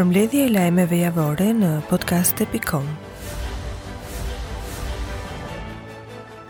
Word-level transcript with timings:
përmledhje 0.00 0.44
e 0.46 0.50
lajmeve 0.54 0.96
javore 0.96 1.50
në 1.52 1.68
podcast.com. 1.90 2.86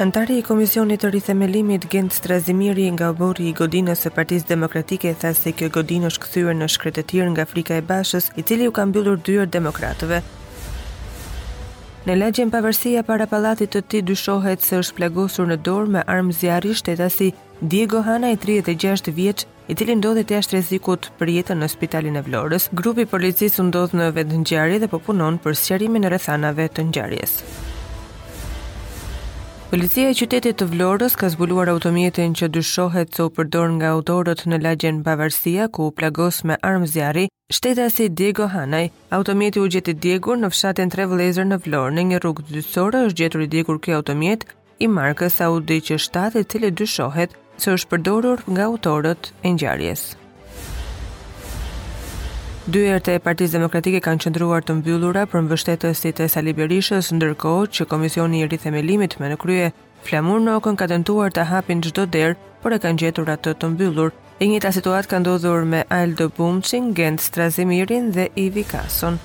Antari 0.05 0.37
i 0.39 0.45
Komisionit 0.47 1.03
të 1.03 1.11
rithemelimit 1.17 1.89
Gent 1.91 2.15
Strazimiri 2.15 2.85
nga 2.95 3.09
obori 3.11 3.49
i 3.51 3.55
godinës 3.61 4.05
së 4.07 4.13
Partisë 4.15 4.47
Demokratike 4.53 5.17
tha 5.19 5.33
se 5.35 5.51
kjo 5.53 5.73
godinë 5.81 6.13
është 6.13 6.29
kthyer 6.29 6.59
në 6.61 6.71
shkretëtir 6.77 7.31
nga 7.33 7.43
Afrika 7.49 7.75
e 7.75 7.83
Bashës, 7.91 8.31
i 8.39 8.47
cili 8.47 8.71
u 8.71 8.73
ka 8.77 8.87
mbyllur 8.87 9.19
dyert 9.27 9.51
demokratëve. 9.59 10.23
Në 12.07 12.21
lagjen 12.23 12.55
pavërsia 12.55 13.03
para 13.09 13.27
palatit 13.29 13.75
të 13.75 13.83
ti 13.91 14.05
dyshohet 14.13 14.63
se 14.63 14.79
është 14.85 14.97
plagosur 15.01 15.51
në 15.51 15.59
dorë 15.67 15.91
me 15.97 16.07
armë 16.07 16.39
zjarri 16.39 16.79
shtetasi 16.79 17.33
Diego 17.61 18.05
Hana 18.07 18.31
i 18.33 18.39
36 18.47 19.11
vjeqë 19.11 19.57
i 19.71 19.75
cili 19.79 19.95
ndodhi 19.97 20.25
të 20.27 20.35
jashtë 20.39 20.57
rrezikut 20.57 21.05
për 21.19 21.31
jetën 21.37 21.61
në 21.63 21.67
spitalin 21.71 22.17
e 22.19 22.23
Vlorës. 22.27 22.65
Grupi 22.79 23.05
policisë 23.07 23.61
u 23.63 23.67
ndodh 23.69 23.93
në 24.01 24.09
vend 24.17 24.33
ngjarje 24.43 24.79
dhe 24.83 24.89
po 24.91 24.99
punon 25.07 25.37
për 25.45 25.55
sqarimin 25.63 26.07
e 26.07 26.11
rrethanave 26.11 26.67
të 26.77 26.89
ngjarjes. 26.89 27.35
Policia 29.71 30.09
e 30.11 30.15
qytetit 30.19 30.59
të 30.59 30.67
Vlorës 30.73 31.15
ka 31.21 31.31
zbuluar 31.37 31.71
automjetin 31.71 32.35
që 32.39 32.49
dyshohet 32.57 33.15
se 33.15 33.27
u 33.27 33.31
përdor 33.37 33.69
nga 33.77 33.93
autorët 33.99 34.43
në 34.51 34.59
lagjen 34.65 34.99
Bavarësia 35.07 35.69
ku 35.77 35.87
u 35.89 35.93
plagos 36.01 36.43
me 36.51 36.57
armë 36.71 36.91
zjarri 36.97 37.29
si 37.61 38.09
Diego 38.09 38.49
Hanaj. 38.51 38.91
Automjeti 39.11 39.61
u 39.63 39.69
gjeti 39.69 39.93
Diego 39.95 40.35
në 40.37 40.51
fshatin 40.51 40.91
Trevlezër 40.91 41.47
në 41.53 41.61
Vlorë 41.69 41.95
në 41.97 42.03
një 42.11 42.19
rrugë 42.25 42.47
dytësore 42.49 43.07
është 43.07 43.19
gjetur 43.23 43.47
i 43.47 43.47
djegur 43.55 43.79
kjo 43.79 44.03
automjet 44.03 44.45
i 44.79 44.89
markës 44.89 45.39
Audi 45.47 45.79
Q7 45.81 46.37
e 46.41 46.43
cili 46.43 46.71
dyshohet 46.73 47.37
që 47.61 47.73
është 47.77 47.89
përdorur 47.93 48.41
nga 48.51 48.67
autorët 48.71 49.31
e 49.47 49.51
ngjarjes. 49.55 50.03
Dy 52.71 52.83
herë 52.87 53.01
të 53.07 53.15
Partisë 53.25 53.57
Demokratike 53.57 54.01
kanë 54.05 54.23
qëndruar 54.25 54.63
të 54.65 54.77
mbyllura 54.79 55.25
për 55.33 55.47
mbështetës 55.47 56.03
e 56.11 56.29
Sali 56.33 56.53
Berishës, 56.55 57.09
ndërkohë 57.17 57.69
që 57.77 57.87
Komisioni 57.91 58.43
i 58.45 58.49
Rithemelimit 58.53 59.19
me 59.19 59.31
në 59.33 59.37
krye 59.43 59.71
Flamur 60.07 60.41
okën 60.57 60.79
ka 60.81 60.87
tentuar 60.89 61.33
të 61.35 61.49
hapin 61.51 61.83
çdo 61.85 62.07
derë, 62.15 62.37
por 62.63 62.73
e 62.73 62.79
kanë 62.83 63.01
gjetur 63.03 63.29
atë 63.35 63.57
të 63.61 63.71
mbyllur. 63.75 64.13
E 64.41 64.47
njëjta 64.49 64.71
situatë 64.77 65.11
ka 65.11 65.19
ndodhur 65.21 65.67
me 65.69 65.83
Aldo 65.93 66.31
Bumqin, 66.37 66.93
Gent 66.97 67.21
Strazimirin 67.21 68.07
dhe 68.15 68.31
Ivi 68.41 68.63
Kason. 68.71 69.19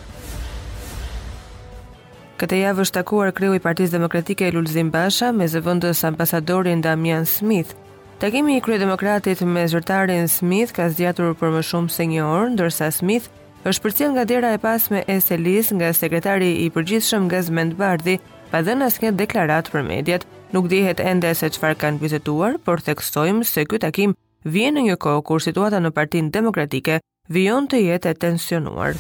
Këtë 2.42 2.60
javë 2.66 2.84
është 2.84 2.98
takuar 2.98 3.32
kreu 3.36 3.54
i 3.56 3.64
Partisë 3.64 3.96
Demokratike 3.96 4.50
Lulzim 4.52 4.92
Basha 4.92 5.32
me 5.32 5.48
zëvendës 5.52 6.02
ambasadorin 6.10 6.84
Damian 6.84 7.24
Smith, 7.30 7.72
Takimi 8.20 8.56
i 8.58 8.62
krye 8.64 8.78
demokratit 8.80 9.42
me 9.42 9.66
zyrtarin 9.68 10.28
Smith 10.32 10.72
ka 10.76 10.86
zgjatur 10.88 11.34
për 11.36 11.50
më 11.52 11.64
shumë 11.68 11.92
se 11.92 12.06
një 12.08 12.22
orë, 12.24 12.52
ndërsa 12.54 12.88
Smith 12.96 13.26
është 13.68 13.84
përcjell 13.84 14.14
nga 14.16 14.24
dera 14.30 14.52
e 14.56 14.60
pasme 14.64 15.02
e 15.12 15.18
Selis 15.20 15.74
nga 15.76 15.90
sekretari 15.94 16.48
i 16.64 16.70
përgjithshëm 16.72 17.28
Gazmend 17.34 17.76
Bardhi, 17.82 18.16
pa 18.54 18.62
dhënë 18.64 18.88
asnjë 18.88 19.12
deklaratë 19.20 19.74
për 19.76 19.84
mediat. 19.90 20.24
Nuk 20.56 20.72
dihet 20.72 21.04
ende 21.04 21.34
se 21.36 21.52
çfarë 21.58 21.78
kanë 21.84 22.02
vizituar, 22.06 22.56
por 22.64 22.80
theksojmë 22.88 23.44
se 23.52 23.68
ky 23.68 23.82
takim 23.84 24.16
vjen 24.48 24.80
në 24.80 24.88
një 24.88 24.96
kohë 24.96 25.28
kur 25.28 25.44
situata 25.44 25.84
në 25.84 25.92
Partinë 26.00 26.32
Demokratike 26.40 27.02
vijon 27.28 27.68
të 27.68 27.84
jetë 27.90 28.16
e 28.16 28.20
tensionuar. 28.30 28.96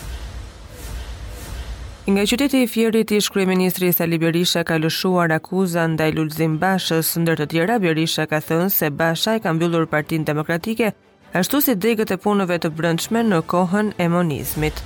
Nga 2.07 2.23
qyteti 2.29 2.57
i 2.61 2.67
Fierit 2.69 3.11
i 3.11 3.45
ministri 3.45 3.91
Sali 3.93 4.17
Berisha 4.19 4.63
ka 4.63 4.75
lëshuar 4.77 5.31
akuza 5.33 5.87
ndaj 5.87 6.11
Lulzim 6.13 6.59
Bashës, 6.61 7.17
ndër 7.17 7.35
të 7.39 7.47
tjera 7.53 7.79
Berisha 7.81 8.27
ka 8.29 8.37
thënë 8.45 8.69
se 8.69 8.89
Basha 8.93 9.33
e 9.35 9.39
ka 9.39 9.51
mbyllur 9.53 9.87
Partin 9.89 10.23
Demokratike, 10.23 10.91
ashtu 11.33 11.61
si 11.65 11.73
degët 11.75 12.11
e 12.13 12.17
punëve 12.21 12.59
të 12.61 12.69
brendshme 12.77 13.23
në 13.25 13.39
kohën 13.49 13.89
e 13.97 14.05
monizmit. 14.07 14.83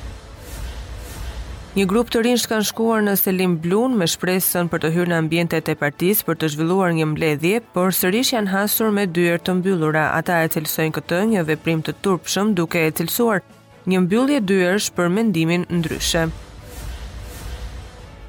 Një 1.75 1.85
grup 1.91 2.07
të 2.09 2.23
rinj 2.23 2.47
kanë 2.47 2.69
shkuar 2.71 3.03
në 3.03 3.17
Selim 3.19 3.59
Blun 3.65 3.97
me 3.99 4.07
shpresën 4.07 4.71
për 4.71 4.85
të 4.85 4.93
hyrë 4.95 5.11
në 5.11 5.19
ambientet 5.19 5.67
e 5.67 5.75
partisë 5.83 6.23
për 6.23 6.39
të 6.39 6.53
zhvilluar 6.55 6.95
një 6.95 7.09
mbledhje, 7.11 7.59
por 7.75 7.91
sërish 7.99 8.31
janë 8.37 8.55
hasur 8.55 8.95
me 8.95 9.03
dyert 9.05 9.43
të 9.43 9.59
mbyllura. 9.59 10.07
Ata 10.21 10.39
e 10.39 10.55
cilësojnë 10.55 10.95
këtë 11.01 11.21
një 11.35 11.43
veprim 11.51 11.83
të 11.83 11.99
turpshëm 11.99 12.55
duke 12.61 12.79
e 12.87 12.91
cilësuar 12.95 13.43
një 13.91 14.05
mbyllje 14.07 14.39
dyersh 14.53 14.93
për 14.95 15.11
mendimin 15.19 15.67
ndryshe 15.69 16.29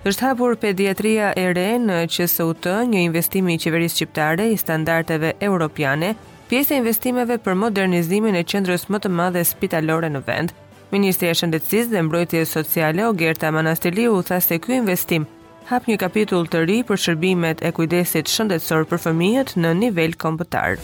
është 0.08 0.24
hapur 0.24 0.54
pediatria 0.60 1.26
e 1.36 1.42
re 1.54 1.64
në 1.78 1.96
QSUT, 2.08 2.64
një 2.88 3.02
investim 3.10 3.48
i 3.52 3.58
qeverisë 3.60 3.98
shqiptare 3.98 4.46
i 4.48 4.56
standardeve 4.56 5.34
europiane, 5.44 6.14
pjesë 6.48 6.74
e 6.74 6.78
investimeve 6.80 7.36
për 7.44 7.58
modernizimin 7.62 8.38
e 8.40 8.44
qendrës 8.48 8.86
më 8.90 9.02
të 9.04 9.10
madhe 9.18 9.44
spitalore 9.44 10.08
në 10.14 10.22
vend. 10.30 10.54
Ministri 10.90 11.28
i 11.30 11.34
Shëndetësisë 11.36 11.92
dhe 11.92 12.02
Mbrojtjes 12.08 12.56
Sociale 12.56 13.04
Ogerta 13.12 13.52
Manastiliu 13.54 14.16
tha 14.24 14.40
se 14.42 14.58
ky 14.58 14.80
investim 14.80 15.28
hap 15.68 15.84
një 15.86 15.98
kapitull 16.02 16.48
të 16.50 16.64
ri 16.66 16.78
për 16.88 16.98
shërbimet 17.04 17.60
e 17.62 17.70
kujdesit 17.76 18.32
shëndetësor 18.32 18.88
për 18.90 19.04
fëmijët 19.04 19.54
në 19.60 19.76
nivel 19.84 20.16
kombëtar. 20.18 20.80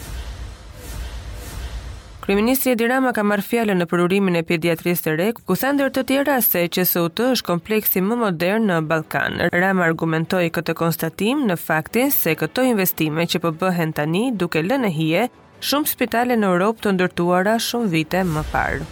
Kryeministri 2.27 2.73
Edi 2.75 2.89
Rama 2.91 3.13
ka 3.15 3.23
marrë 3.23 3.45
fjalën 3.47 3.79
në 3.79 3.85
përurimin 3.87 4.35
e 4.41 4.41
pediatrisë 4.47 4.99
së 5.07 5.13
re, 5.21 5.27
ku 5.37 5.55
sa 5.61 5.69
ndër 5.77 5.93
të 5.95 6.03
tjera 6.09 6.41
se 6.43 6.65
QSUT 6.75 7.23
është 7.27 7.47
kompleksi 7.47 8.03
më 8.03 8.17
modern 8.25 8.67
në 8.73 8.81
Ballkan. 8.91 9.39
Rama 9.55 9.87
argumentoi 9.87 10.51
këtë 10.59 10.75
konstatim 10.83 11.47
në 11.47 11.55
faktin 11.69 12.11
se 12.17 12.35
këto 12.41 12.67
investime 12.73 13.29
që 13.31 13.45
po 13.47 13.55
bëhen 13.63 13.95
tani 14.01 14.25
duke 14.43 14.59
lënë 14.67 14.91
hije 14.99 15.29
shumë 15.71 15.95
spitale 15.95 16.35
në 16.43 16.51
Europë 16.51 16.83
të 16.89 16.97
ndërtuara 16.99 17.61
shumë 17.71 17.95
vite 17.95 18.27
më 18.35 18.43
parë. 18.51 18.91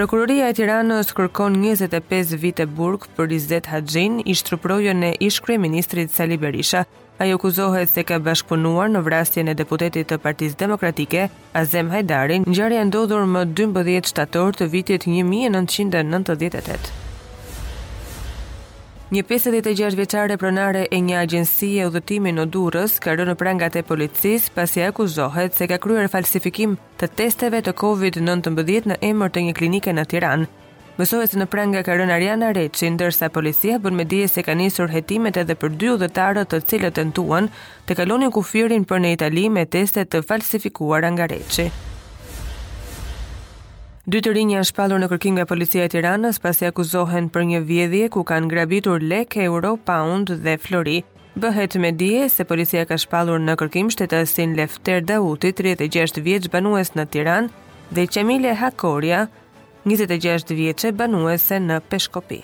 Prokuroria 0.00 0.46
e 0.48 0.54
Tiranës 0.56 1.10
kërkon 1.12 1.58
25 1.60 2.30
vite 2.40 2.64
burg 2.64 3.02
për 3.18 3.26
Rizet 3.28 3.66
Haxhin, 3.68 4.14
i 4.24 4.32
shtruprojën 4.32 4.96
e 5.04 5.10
ish 5.26 5.42
kryeministrit 5.44 6.08
Sali 6.16 6.38
Berisha. 6.40 6.86
Ai 7.20 7.28
akuzohet 7.36 7.88
se 7.92 8.00
ka 8.08 8.16
bashkëpunuar 8.16 8.88
në 8.94 9.00
vrasjen 9.04 9.52
e 9.52 9.54
deputetit 9.60 10.08
të 10.08 10.16
Partisë 10.24 10.56
Demokratike 10.64 11.26
Azem 11.60 11.92
Hajdarin, 11.92 12.48
ngjarja 12.48 12.86
ndodhur 12.88 13.28
më 13.34 13.44
12 13.60 14.08
shtator 14.14 14.56
të 14.62 14.64
vitit 14.72 15.04
1998. 15.04 17.09
Një 19.10 19.22
56 19.26 19.96
vjeçare 19.98 20.36
pronare 20.38 20.84
e 20.94 20.98
një 21.02 21.16
agjencie 21.24 21.86
udhëtimi 21.88 22.30
në 22.36 22.44
Durrës 22.54 22.92
ka 23.02 23.16
rënë 23.18 23.32
prangat 23.40 23.74
e 23.80 23.82
policisë 23.88 24.52
pasi 24.54 24.84
akuzohet 24.86 25.56
se 25.58 25.66
ka 25.72 25.80
kryer 25.86 26.06
falsifikim 26.12 26.76
të 27.00 27.08
testeve 27.18 27.58
të 27.66 27.74
COVID-19 27.82 28.86
në 28.92 29.00
emër 29.10 29.34
të 29.34 29.42
një 29.48 29.56
klinike 29.58 29.96
në 29.98 30.04
Tiranë. 30.14 30.46
Mësohet 31.02 31.34
se 31.34 31.42
në 31.42 31.48
prangë 31.50 31.82
ka 31.90 31.98
rënë 31.98 32.16
Ariana 32.20 32.52
Reçi, 32.54 32.92
ndërsa 32.94 33.32
policia 33.34 33.80
bën 33.82 33.98
me 33.98 34.04
dije 34.06 34.30
se 34.30 34.46
ka 34.46 34.54
nisur 34.54 34.94
hetimet 34.94 35.42
edhe 35.42 35.58
për 35.58 35.74
dy 35.80 35.90
udhëtarë 35.96 36.46
të 36.52 36.62
cilët 36.70 37.00
tentuan 37.02 37.50
të 37.90 37.98
kalonin 38.04 38.30
kufirin 38.30 38.86
për 38.86 39.02
në 39.02 39.14
Itali 39.18 39.48
me 39.50 39.66
teste 39.66 40.06
të 40.06 40.22
falsifikuara 40.22 41.10
nga 41.16 41.26
Reçi. 41.34 41.72
Dy 44.08 44.20
të 44.24 44.32
rinj 44.32 44.54
janë 44.54 44.64
shpallur 44.68 45.00
në 45.02 45.08
kërkim 45.12 45.34
nga 45.36 45.44
policia 45.44 45.84
e 45.84 45.88
Tiranës 45.92 46.38
pasi 46.40 46.64
akuzohen 46.64 47.26
për 47.34 47.42
një 47.50 47.58
vjedhje 47.68 48.06
ku 48.14 48.22
kanë 48.24 48.48
grabitur 48.48 49.02
lekë, 49.04 49.44
euro, 49.44 49.74
pound 49.76 50.32
dhe 50.44 50.54
flori. 50.56 51.02
Bëhet 51.36 51.76
me 51.84 51.92
dije 51.92 52.28
se 52.32 52.46
policia 52.48 52.86
ka 52.88 52.96
shpallur 52.98 53.40
në 53.44 53.58
kërkim 53.60 53.92
shtetësin 53.92 54.56
Lefter 54.56 55.04
Dauti, 55.04 55.52
36 55.52 56.20
vjeç 56.24 56.48
banues 56.50 56.94
në 56.96 57.04
Tiranë, 57.12 57.52
dhe 57.92 58.06
Qemile 58.08 58.56
Hakoria, 58.56 59.26
26 59.84 60.56
vjeçë 60.56 60.92
banuese 60.96 61.60
në 61.60 61.82
Peshkopi. 61.92 62.40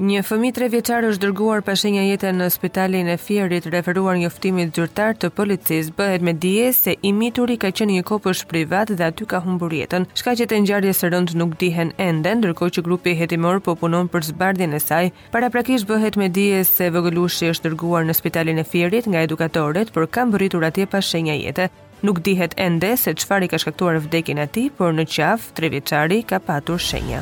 Një 0.00 0.22
fëmi 0.24 0.48
tre 0.56 0.66
vjeqarë 0.72 1.08
është 1.12 1.20
dërguar 1.22 1.60
pashenja 1.66 2.02
jetë 2.08 2.30
në 2.34 2.46
spitalin 2.54 3.08
e 3.12 3.16
fjerit 3.20 3.66
referuar 3.74 4.16
një 4.16 4.28
oftimit 4.30 4.70
dyrtar 4.72 5.18
të 5.20 5.28
policis 5.36 5.90
bëhet 5.98 6.22
me 6.24 6.32
dije 6.32 6.70
se 6.72 6.94
i 7.04 7.10
mituri 7.12 7.58
ka 7.60 7.68
qenë 7.80 7.98
një 7.98 8.04
kopësh 8.10 8.40
privat 8.52 8.88
dhe 8.88 9.04
aty 9.10 9.26
ka 9.28 9.42
humbur 9.44 9.68
jetën. 9.76 10.06
Shka 10.16 10.32
që 10.40 10.46
të 10.48 10.60
njarje 10.64 10.94
së 10.96 11.10
rëndë 11.12 11.36
nuk 11.42 11.52
dihen 11.60 11.92
ende, 12.00 12.32
ndërko 12.40 12.70
që 12.78 12.82
grupi 12.88 13.12
hetimor 13.20 13.60
po 13.68 13.74
punon 13.82 14.08
për 14.08 14.26
zbardhjen 14.30 14.72
e 14.72 14.80
saj. 14.86 15.12
Para 15.36 15.52
prakish 15.52 15.84
bëhet 15.92 16.16
me 16.22 16.30
dije 16.40 16.64
se 16.72 16.88
vëgëllushi 16.96 17.52
është 17.52 17.68
dërguar 17.68 18.08
në 18.08 18.16
spitalin 18.16 18.58
e 18.58 18.64
fjerit 18.72 19.06
nga 19.12 19.26
edukatorit, 19.28 19.92
për 19.92 20.08
kam 20.08 20.32
bëritur 20.32 20.64
atje 20.72 20.88
pashenja 20.96 21.36
jetë. 21.36 21.68
Nuk 22.02 22.24
dihet 22.24 22.56
ende 22.56 22.96
se 22.96 23.12
qëfar 23.12 23.44
i 23.44 23.52
ka 23.52 23.60
shkaktuar 23.60 24.00
vdekin 24.08 24.40
ati, 24.48 24.70
por 24.74 24.96
në 24.96 25.04
qaf, 25.04 25.52
tre 25.54 25.68
vjeqari 25.68 26.24
ka 26.24 26.40
patur 26.40 26.80
shenja. 26.80 27.20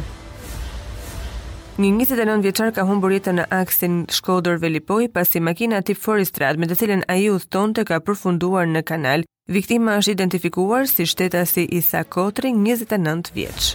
Një 1.81 1.89
29 1.97 2.43
vjeçar 2.45 2.73
ka 2.77 2.83
humbur 2.85 3.13
jetën 3.15 3.39
në 3.41 3.45
aksin 3.57 3.93
Shkodër 4.13 4.59
Velipoj 4.61 5.07
pasi 5.15 5.41
makina 5.41 5.79
tip 5.81 5.97
Forestrad 5.97 6.59
me 6.61 6.67
të 6.69 6.77
cilën 6.77 7.05
ai 7.15 7.31
udhtonte 7.33 7.87
ka 7.89 7.97
përfunduar 8.05 8.67
në 8.69 8.83
kanal. 8.91 9.23
Viktima 9.49 9.95
është 9.97 10.13
identifikuar 10.13 10.91
si 10.93 11.07
shtetasi 11.09 11.65
Isa 11.79 12.03
Kotri, 12.05 12.51
29 12.53 13.33
vjeç. 13.33 13.71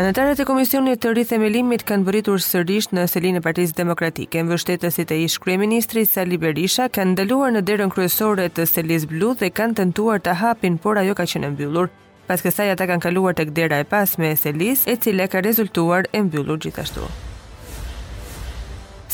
Anëtarët 0.00 0.40
e 0.40 0.46
Komisionit 0.48 1.02
të 1.04 1.12
Rithemelimit 1.18 1.84
kanë 1.90 2.08
bëritur 2.08 2.40
sërish 2.40 2.88
në 2.96 3.04
selinë 3.12 3.42
e 3.42 3.44
Partisë 3.50 3.76
Demokratike. 3.82 4.46
Mbështetësit 4.48 5.12
e 5.12 5.18
ish 5.28 5.36
ministri, 5.64 6.06
Sali 6.08 6.38
Berisha 6.40 6.88
kanë 6.88 7.10
ndaluar 7.18 7.52
në 7.52 7.66
derën 7.68 7.92
kryesore 7.92 8.48
të 8.48 8.64
Selis 8.72 9.04
Blu 9.12 9.34
dhe 9.34 9.52
kanë 9.52 9.76
tentuar 9.82 10.24
të 10.24 10.40
hapin, 10.40 10.78
por 10.80 10.96
ajo 11.04 11.14
ka 11.20 11.28
qenë 11.34 11.52
mbyllur 11.52 11.90
pas 12.28 12.40
kësaj 12.40 12.72
ata 12.74 12.86
kanë 12.88 13.04
kaluar 13.06 13.34
tek 13.36 13.50
dera 13.56 13.80
e 13.82 13.88
pasme 13.88 14.30
e 14.32 14.38
Selis, 14.38 14.84
e 14.88 14.96
cila 14.96 15.26
ka 15.28 15.42
rezultuar 15.44 16.06
e 16.12 16.20
mbyllur 16.24 16.60
gjithashtu. 16.62 17.06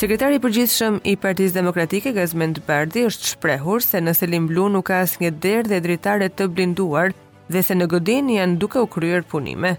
Sekretari 0.00 0.38
i 0.38 0.40
përgjithshëm 0.40 1.00
i 1.12 1.16
Partisë 1.20 1.56
Demokratike 1.58 2.12
Gazmend 2.16 2.62
Bardhi 2.64 3.02
është 3.10 3.34
shprehur 3.34 3.82
se 3.84 4.00
në 4.00 4.14
Selim 4.16 4.46
Blu 4.48 4.68
nuk 4.72 4.86
ka 4.88 5.02
asnjë 5.04 5.32
derë 5.44 5.68
dhe 5.68 5.80
dritare 5.84 6.28
të 6.32 6.46
blinduar 6.56 7.12
dhe 7.52 7.64
se 7.66 7.76
në 7.76 7.88
godin 7.92 8.30
janë 8.32 8.56
duke 8.62 8.80
u 8.80 8.88
kryer 8.88 9.26
punime. 9.28 9.74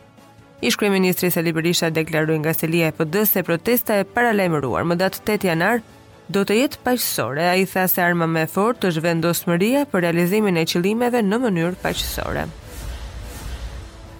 Ish 0.61 0.77
kryeministri 0.77 1.31
Sali 1.33 1.53
Berisha 1.57 1.89
deklaroi 1.89 2.37
nga 2.43 2.53
Selia 2.53 2.91
e 2.91 2.93
PD 2.93 3.23
se 3.25 3.41
protesta 3.43 3.97
e 3.97 4.05
paralajmëruar 4.05 4.85
më 4.91 4.99
datë 5.01 5.25
8 5.39 5.49
janar 5.49 5.81
do 6.29 6.45
të 6.47 6.59
jetë 6.59 6.83
paqësore, 6.85 7.41
ai 7.49 7.65
tha 7.65 7.87
se 7.89 8.03
arma 8.05 8.29
më 8.29 8.45
e 8.45 8.51
fortë 8.53 8.91
është 8.91 9.05
vendosmëria 9.07 9.87
për 9.91 10.05
realizimin 10.05 10.61
e 10.61 10.67
qëllimeve 10.69 11.25
në 11.25 11.41
mënyrë 11.47 11.81
paqësore. 11.81 12.45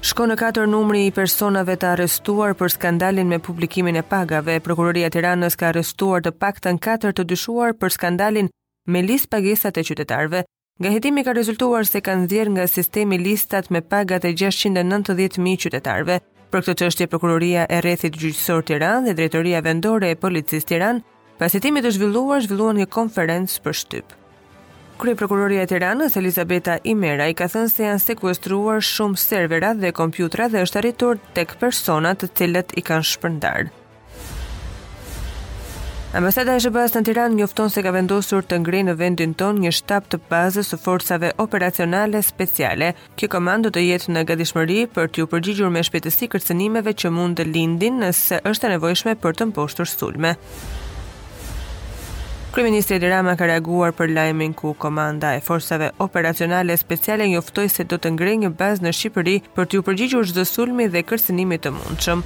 Shko 0.01 0.25
në 0.31 0.36
katër 0.39 0.65
numri 0.65 1.03
i 1.06 1.12
personave 1.13 1.75
të 1.77 1.86
arrestuar 1.94 2.56
për 2.57 2.71
skandalin 2.74 3.27
me 3.30 3.38
publikimin 3.39 4.00
e 4.00 4.01
pagave, 4.01 4.56
Prokuroria 4.65 5.12
e 5.12 5.12
Tiranës 5.13 5.53
ka 5.62 5.68
arrestuar 5.69 6.24
të 6.25 6.31
paktën 6.42 6.80
katër 6.81 7.13
të 7.18 7.27
dyshuar 7.30 7.75
për 7.77 7.94
skandalin 8.00 8.48
me 8.89 9.03
listë 9.06 9.30
pagesat 9.36 9.77
e 9.77 9.83
qytetarëve. 9.86 10.42
Nga 10.81 10.94
hetimi 10.95 11.24
ka 11.27 11.36
rezultuar 11.38 11.86
se 11.86 12.01
kanë 12.01 12.25
dhier 12.31 12.50
nga 12.50 12.65
sistemi 12.68 13.19
listat 13.21 13.69
me 13.69 13.83
pagat 13.94 14.25
e 14.25 14.33
690.000 14.33 15.57
qytetarëve. 15.68 16.15
Për 16.50 16.65
këtë 16.65 16.75
çështje 16.81 17.09
Prokuroria 17.13 17.68
e 17.69 17.83
Rrethit 17.86 18.18
Gjyqësor 18.18 18.65
Tiranë 18.71 19.06
dhe 19.06 19.13
Drejtoria 19.19 19.62
Vendore 19.62 20.09
e 20.09 20.18
Policisë 20.18 20.68
Tiranë, 20.74 21.04
pas 21.38 21.54
hetimit 21.54 21.86
të 21.86 21.94
zhvilluar 22.00 22.42
zhvilluan 22.50 22.81
një 22.81 22.89
konferencë 22.89 23.62
për 23.62 23.80
shtyp. 23.83 24.18
Krye 25.01 25.18
Prokuroria 25.18 25.63
e 25.65 25.65
Tiranës 25.65 26.13
Elizabeta 26.19 26.75
Imera 26.86 27.25
i 27.25 27.33
ka 27.33 27.48
thënë 27.50 27.69
se 27.71 27.86
janë 27.88 28.01
sekuestruar 28.03 28.83
shumë 28.86 29.18
servera 29.18 29.71
dhe 29.74 29.89
kompjutra 29.98 30.45
dhe 30.53 30.62
është 30.68 30.77
arritur 30.81 31.18
tek 31.38 31.56
persona 31.63 32.12
të 32.13 32.27
cilët 32.38 32.75
i 32.77 32.83
kanë 32.86 33.07
shpërndar. 33.09 33.71
Ambasada 36.19 36.53
e 36.53 36.62
Shqipërisë 36.62 37.00
në 37.01 37.07
Tiranë 37.07 37.39
njofton 37.39 37.74
se 37.74 37.81
ka 37.88 37.94
vendosur 37.95 38.45
të 38.45 38.59
ngrejë 38.62 38.88
në 38.92 38.95
vendin 39.01 39.33
tonë 39.42 39.63
një 39.65 39.71
shtap 39.80 40.12
të 40.13 40.19
bazës 40.30 40.69
së 40.75 40.80
forcave 40.86 41.31
operacionale 41.45 42.21
speciale. 42.30 42.92
Kjo 43.18 43.31
komando 43.38 43.71
do 43.74 43.80
të 43.80 43.88
jetë 43.88 44.13
në 44.13 44.25
gatishmëri 44.33 44.80
për 45.00 45.09
t'u 45.18 45.25
përgjigjur 45.33 45.74
me 45.74 45.81
shpejtësi 45.89 46.30
kërcënimeve 46.36 46.94
që 47.01 47.12
mund 47.18 47.39
të 47.42 47.47
lindin 47.50 47.97
nëse 48.06 48.44
është 48.51 48.69
e 48.69 48.74
nevojshme 48.75 49.18
për 49.25 49.39
të 49.42 49.50
mposhtur 49.50 49.89
sulme. 49.95 50.36
Kryeministri 52.51 52.95
Edi 53.00 53.07
Rama 53.07 53.38
ka 53.39 53.45
reaguar 53.48 53.94
për 53.95 54.12
lajmin 54.12 54.51
ku 54.59 54.74
komanda 54.83 55.30
e 55.38 55.44
forcave 55.45 55.88
operacionale 56.06 56.75
speciale 56.81 57.30
njoftoi 57.31 57.69
se 57.71 57.86
do 57.94 57.95
të 58.03 58.12
ngrejë 58.18 58.42
një 58.42 58.51
bazë 58.59 58.83
në 58.89 58.94
Shqipëri 59.00 59.38
për 59.56 59.69
të 59.71 59.80
u 59.80 59.86
përgjigjur 59.92 60.27
çdo 60.33 60.44
sulmi 60.51 60.89
dhe 60.92 61.06
kërcënimi 61.13 61.62
të 61.63 61.71
mundshëm. 61.77 62.25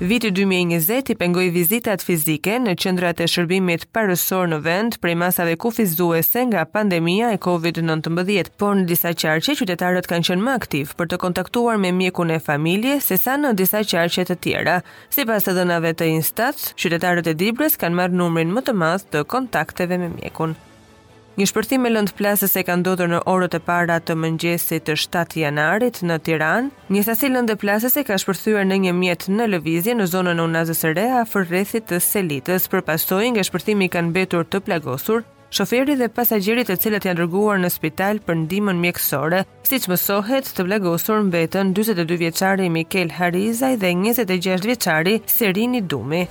Viti 0.00 0.30
2020 0.32 1.10
i 1.10 1.14
pengoi 1.14 1.50
vizitat 1.52 2.00
fizike 2.00 2.54
në 2.64 2.72
qendrat 2.80 3.18
e 3.20 3.26
shërbimit 3.28 3.82
parësor 3.92 4.46
në 4.48 4.58
vend 4.64 4.94
për 5.02 5.10
masave 5.22 5.58
kufizuese 5.60 6.46
nga 6.48 6.62
pandemia 6.64 7.28
e 7.34 7.40
COVID-19, 7.46 8.46
por 8.56 8.78
në 8.80 8.86
disa 8.88 9.12
qarqe 9.12 9.58
qytetarët 9.60 10.08
kanë 10.08 10.30
qenë 10.30 10.46
më 10.46 10.54
aktiv 10.62 10.94
për 10.96 11.10
të 11.12 11.20
kontaktuar 11.26 11.76
me 11.84 11.92
mjekun 11.92 12.32
e 12.32 12.40
familjes 12.40 13.10
se 13.12 13.20
sa 13.20 13.36
në 13.36 13.52
disa 13.60 13.84
qarqe 13.92 14.24
të 14.30 14.38
tjera. 14.46 14.78
Sipas 15.12 15.44
të 15.44 15.58
dhënave 15.60 15.92
të 15.92 16.08
instat, 16.14 16.70
qytetarët 16.80 17.28
e 17.28 17.36
Dibrës 17.44 17.76
kanë 17.76 18.00
marrë 18.00 18.22
numrin 18.24 18.56
më 18.56 18.64
të 18.70 18.78
madh 18.80 19.04
të 19.12 19.26
kontakteve 19.28 20.00
me 20.00 20.08
mjekun. 20.16 20.56
Një 21.38 21.46
shpërthim 21.46 21.84
me 21.86 21.90
lëndë 21.94 22.12
plasë 22.18 22.46
se 22.50 22.62
ka 22.66 22.74
ndodhur 22.80 23.10
në 23.12 23.20
orët 23.30 23.54
e 23.54 23.60
para 23.62 23.98
të 24.02 24.16
mëngjesit 24.18 24.82
të 24.88 24.96
7 24.98 25.38
janarit 25.38 26.00
në 26.02 26.16
Tiran, 26.26 26.70
një 26.90 27.02
sasi 27.06 27.30
lëndë 27.30 27.54
plasë 27.62 27.90
se 27.94 28.02
ka 28.08 28.16
shpërthyre 28.18 28.64
në 28.66 28.78
një 28.86 28.94
mjetë 29.02 29.36
në 29.38 29.46
Lëvizje 29.52 29.94
në 29.96 30.08
zonën 30.10 30.40
në 30.40 30.48
unazës 30.50 30.82
rea 30.98 31.22
fër 31.30 31.46
rethit 31.52 31.86
të 31.92 32.02
selitës, 32.08 32.66
për 32.74 32.82
pasoj 32.90 33.22
nga 33.36 33.46
shpërthimi 33.46 33.88
kanë 33.94 34.12
betur 34.18 34.48
të 34.50 34.64
plagosur, 34.66 35.22
shoferi 35.54 35.94
dhe 36.02 36.10
pasajgjerit 36.18 36.72
e 36.74 36.78
cilët 36.82 37.06
janë 37.06 37.22
rëguar 37.22 37.62
në 37.62 37.70
spital 37.78 38.18
për 38.26 38.42
ndimën 38.44 38.82
mjekësore, 38.82 39.44
si 39.70 39.78
që 39.86 39.92
mësohet 39.94 40.50
të 40.56 40.66
plagosur 40.66 41.22
mbetën 41.30 41.70
22 41.78 42.18
vjeqari 42.26 42.66
Mikel 42.74 43.14
Harizaj 43.20 43.76
dhe 43.86 43.94
26 44.02 44.66
vjeqari 44.66 45.20
Serini 45.36 45.80
Dumi. 45.86 46.26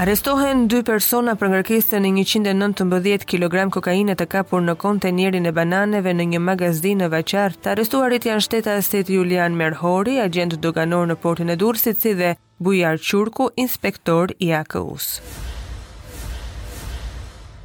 Arestohen 0.00 0.62
dy 0.72 0.78
persona 0.88 1.32
për 1.40 1.50
ngarkesën 1.52 2.00
në 2.06 2.10
119 2.22 3.26
kg 3.28 3.64
kokainë 3.74 4.14
të 4.22 4.26
kapur 4.34 4.62
në 4.64 4.74
kontenerin 4.84 5.44
e 5.44 5.52
bananeve 5.58 6.14
në 6.16 6.26
një 6.30 6.40
magazinë 6.46 7.02
në 7.02 7.08
Vaçar. 7.12 7.52
Të 7.60 7.72
arrestuarit 7.74 8.24
janë 8.30 8.44
shteta 8.46 8.78
Stet 8.86 9.12
Julian 9.12 9.52
Merhori, 9.60 10.16
agent 10.24 10.56
doganor 10.64 11.04
në 11.12 11.18
portin 11.26 11.52
e 11.52 11.58
Durrësit, 11.64 12.00
si 12.06 12.14
dhe 12.22 12.32
Bujar 12.58 12.96
Qurku, 13.04 13.50
inspektor 13.66 14.32
i 14.48 14.54
AKUs. 14.62 15.10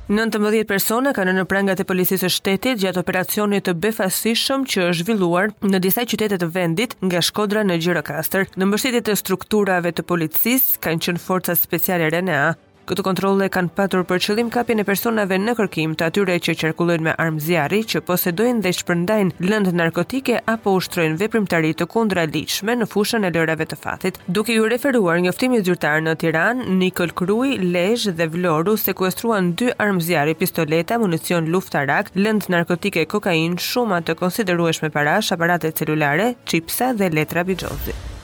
19 0.07 0.61
persona 0.63 1.11
kanë 1.11 1.33
në 1.35 1.41
prangat 1.51 1.81
e 1.83 1.85
policisë 1.87 2.21
së 2.29 2.29
shtetit 2.31 2.79
gjatë 2.79 3.01
operacionit 3.01 3.65
të 3.67 3.73
befasishëm 3.83 4.61
që 4.71 4.85
është 4.87 5.03
zhvilluar 5.03 5.51
në 5.67 5.81
disa 5.83 6.05
qytete 6.07 6.37
të 6.39 6.47
vendit 6.55 6.95
nga 7.03 7.19
Shkodra 7.19 7.65
në 7.67 7.75
Gjirokastër. 7.83 8.47
Në 8.55 8.69
mbështetje 8.69 9.01
të 9.09 9.17
strukturave 9.19 9.91
të 9.91 10.07
policisë 10.07 10.79
kanë 10.87 11.03
qenë 11.09 11.23
forca 11.27 11.57
speciale 11.59 12.07
RNA 12.13 12.39
Këto 12.87 13.03
kontrole 13.03 13.49
kanë 13.51 13.73
patur 13.75 14.05
për 14.07 14.21
qëllim 14.23 14.47
kapjen 14.53 14.79
e 14.79 14.83
personave 14.87 15.35
në 15.43 15.53
kërkim 15.57 15.91
të 15.99 16.05
atyre 16.07 16.37
që 16.45 16.53
qarkullojnë 16.61 17.03
me 17.07 17.15
armë 17.19 17.43
zjarri, 17.43 17.81
që 17.91 17.99
posedojnë 18.07 18.63
dhe 18.63 18.71
shpërndajnë 18.77 19.43
lëndë 19.49 19.73
narkotike 19.75 20.37
apo 20.53 20.77
ushtrojnë 20.79 21.19
veprimtari 21.19 21.73
të 21.81 21.87
kundra 21.91 22.23
liqme 22.31 22.77
në 22.79 22.87
fushën 22.93 23.27
e 23.27 23.33
lërave 23.35 23.67
të 23.67 23.79
fatit. 23.83 24.21
Duke 24.37 24.55
ju 24.55 24.71
referuar 24.71 25.19
njoftimit 25.19 25.67
zyrtar 25.67 25.99
në 26.07 26.15
Tiranë, 26.23 26.69
Nikol 26.79 27.11
Krui, 27.19 27.59
Lezhë 27.75 28.15
dhe 28.21 28.29
Vloru 28.37 28.77
sekuestruan 28.79 29.51
dy 29.59 29.73
armë 29.83 30.07
zjarri, 30.07 30.37
pistoleta, 30.41 30.95
municion 31.03 31.51
luftarak, 31.51 32.13
lëndë 32.15 32.53
narkotike, 32.55 33.03
kokainë, 33.11 33.59
shuma 33.67 33.99
të 34.07 34.15
konsiderueshme 34.23 34.93
parash, 34.95 35.35
aparate 35.35 35.75
celulare, 35.81 36.37
qipsa 36.47 36.93
dhe 36.95 37.11
letra 37.19 37.43
bijozit 37.43 38.15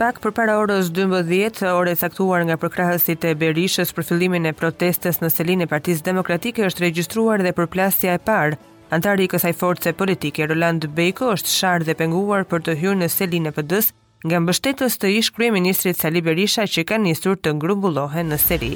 pak 0.00 0.16
për 0.24 0.32
para 0.32 0.54
orës 0.56 0.88
12, 0.96 1.60
orë 1.76 1.92
e 1.92 1.96
saktuar 2.02 2.46
nga 2.48 2.56
përkrahësit 2.62 3.24
e 3.28 3.34
berishës 3.40 3.90
për 3.92 4.06
fillimin 4.08 4.48
e 4.48 4.52
protestes 4.56 5.18
në 5.20 5.28
selin 5.34 5.64
e 5.64 5.68
partiz 5.68 6.00
demokratike 6.06 6.64
është 6.68 6.84
registruar 6.86 7.44
dhe 7.44 7.52
për 7.58 7.68
plasja 7.74 8.14
e 8.16 8.20
parë. 8.28 8.56
Antari 8.96 9.26
i 9.26 9.30
kësaj 9.34 9.52
force 9.60 9.92
politike, 10.00 10.46
Roland 10.48 10.86
Bejko 10.96 11.28
është 11.34 11.52
sharë 11.58 11.88
dhe 11.90 11.96
penguar 12.00 12.48
për 12.48 12.64
të 12.68 12.76
hyrë 12.80 13.02
në 13.02 13.10
selin 13.18 13.50
e 13.52 13.54
pëdës 13.58 13.90
nga 14.24 14.40
mbështetës 14.40 14.96
të 15.00 15.12
ishkrujë 15.20 15.54
ministrit 15.60 16.00
Sali 16.00 16.24
Berisha 16.24 16.64
që 16.64 16.86
ka 16.88 16.96
njësur 17.04 17.36
të 17.44 17.54
ngrubulohen 17.58 18.32
në 18.32 18.40
seri 18.46 18.72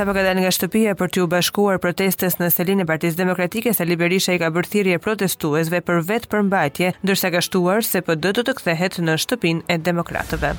sa 0.00 0.06
po 0.08 0.14
ka 0.16 0.22
nga 0.24 0.48
shtëpia 0.56 0.94
për 0.96 1.10
t'u 1.12 1.26
bashkuar 1.28 1.76
protestës 1.76 2.38
në 2.40 2.46
selin 2.54 2.80
e 2.80 2.86
Partisë 2.88 3.18
Demokratike, 3.18 3.74
Sali 3.76 3.98
Berisha 4.00 4.32
i 4.32 4.40
ka 4.40 4.48
bërë 4.54 4.70
thirrje 4.72 4.96
protestuesve 5.06 5.82
për 5.84 5.98
vetë 6.08 6.30
përmbajtje, 6.32 6.88
ndërsa 7.04 7.28
ka 7.34 7.42
shtuar 7.44 7.84
se 7.84 8.00
PD 8.00 8.30
po 8.32 8.38
do 8.40 8.44
të 8.48 8.54
kthehet 8.62 8.96
në 9.04 9.18
shtëpinë 9.26 9.66
e 9.68 9.76
demokratëve. 9.90 10.54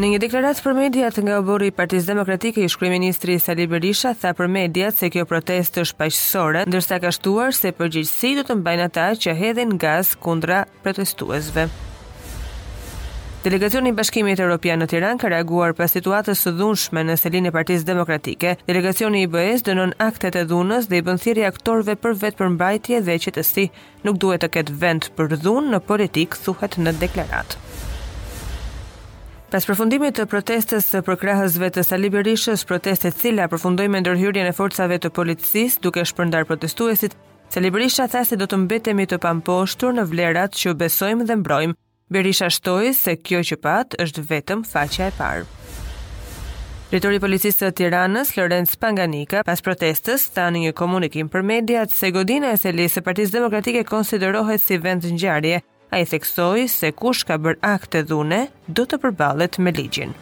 Në 0.00 0.12
një 0.14 0.22
deklaratë 0.24 0.64
për 0.64 0.76
mediat 0.78 1.20
nga 1.20 1.36
obori 1.44 1.68
i 1.68 1.74
Partisë 1.80 2.08
Demokratike, 2.14 2.64
ish 2.64 2.80
kryeministri 2.80 3.36
Sali 3.36 3.68
Berisha 3.68 4.14
tha 4.16 4.32
për 4.40 4.48
mediat 4.58 4.96
se 4.96 5.12
kjo 5.12 5.28
protestë 5.28 5.84
është 5.84 6.00
paqësorë, 6.00 6.64
ndërsa 6.72 7.02
ka 7.04 7.12
shtuar 7.12 7.52
se 7.60 7.74
përgjegjësi 7.76 8.36
do 8.40 8.48
të 8.48 8.56
mbajnë 8.62 8.88
ata 8.88 9.10
që 9.20 9.36
hedhin 9.42 9.76
gaz 9.84 10.16
kundra 10.16 10.64
protestuesve. 10.80 11.68
Delegacioni 13.44 13.90
i 13.92 13.92
Bashkimit 13.92 14.40
Evropian 14.40 14.78
në 14.80 14.86
Tiranë 14.88 15.20
ka 15.20 15.28
reaguar 15.28 15.74
pas 15.76 15.92
situatës 15.92 16.40
së 16.46 16.54
dhunshme 16.56 17.02
në 17.04 17.16
selin 17.20 17.50
e 17.50 17.50
Partisë 17.52 17.84
Demokratike. 17.90 18.54
Delegacioni 18.64 19.20
i 19.20 19.28
BE-s 19.28 19.60
dënon 19.66 19.92
aktet 20.00 20.38
e 20.40 20.46
dhunës 20.48 20.86
dhe 20.88 21.02
i 21.02 21.04
bën 21.04 21.20
thirrje 21.20 21.44
aktorëve 21.50 21.98
për 22.00 22.16
vetë 22.22 23.02
dhe 23.04 23.18
qetësi. 23.26 23.66
Nuk 24.08 24.16
duhet 24.22 24.40
të 24.40 24.48
ketë 24.56 24.78
vend 24.80 25.10
për 25.18 25.34
dhunë 25.44 25.74
në 25.74 25.80
politik, 25.90 26.38
thuhet 26.44 26.78
në 26.80 26.96
deklaratë. 27.04 27.58
Pas 29.52 29.66
përfundimit 29.68 30.16
të 30.16 30.24
protestës 30.32 30.88
së 30.94 31.04
përkrahësve 31.04 31.68
të 31.76 31.84
Sali 31.84 32.08
Berishës, 32.16 32.64
proteste 32.64 33.08
e 33.12 33.18
cila 33.20 33.50
përfundoi 33.52 33.88
me 33.92 34.00
ndërhyrjen 34.00 34.48
e 34.48 34.56
forcave 34.56 34.96
të 35.04 35.12
policisë 35.20 35.84
duke 35.84 36.00
shpërndar 36.08 36.48
protestuesit, 36.48 37.12
Sali 37.52 37.68
Berisha 37.70 38.08
tha 38.08 38.24
se 38.24 38.40
do 38.40 38.48
të 38.48 38.64
mbetemi 38.64 39.04
të 39.06 39.20
pamposhtur 39.20 39.92
në 40.00 40.08
vlerat 40.14 40.56
që 40.64 40.78
besojmë 40.80 41.28
dhe 41.28 41.42
mbrojmë. 41.44 41.76
Berisha 42.14 42.46
shtoi 42.46 42.92
se 42.94 43.16
kjo 43.26 43.40
që 43.48 43.56
pat 43.64 43.94
është 44.04 44.22
vetëm 44.30 44.60
faqja 44.70 45.08
e 45.10 45.14
parë. 45.18 45.40
Drejtori 46.92 47.16
i 47.18 47.22
policisë 47.24 47.58
së 47.64 47.70
Tiranës, 47.80 48.30
Lorenz 48.38 48.76
Panganika, 48.78 49.40
pas 49.48 49.62
protestës, 49.66 50.28
tha 50.36 50.44
në 50.54 50.62
një 50.68 50.74
komunikim 50.80 51.30
për 51.32 51.42
mediat 51.50 51.90
se 51.90 52.12
godina 52.14 52.52
e 52.54 52.60
selisë 52.62 53.00
së 53.00 53.04
Partisë 53.08 53.34
Demokratike 53.40 53.82
konsiderohet 53.90 54.62
si 54.62 54.78
vend 54.86 55.08
ngjarje. 55.16 55.58
Ai 55.94 56.04
theksoi 56.10 56.68
se 56.70 56.92
kush 56.94 57.24
ka 57.26 57.40
bërë 57.48 57.62
akte 57.74 58.04
dhune 58.12 58.44
do 58.78 58.86
të 58.86 59.02
përballet 59.06 59.58
me 59.66 59.74
ligjin. 59.80 60.14